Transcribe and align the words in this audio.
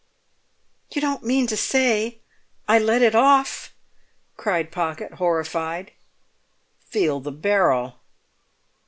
"You 0.89 0.99
don't 0.99 1.21
mean 1.23 1.45
to 1.45 1.55
say 1.55 2.21
I 2.67 2.79
let 2.79 3.03
it 3.03 3.13
off?" 3.13 3.71
cried 4.35 4.71
Pocket, 4.71 5.11
horrified. 5.21 5.91
"Feel 6.89 7.19
the 7.19 7.31
barrel." 7.31 7.99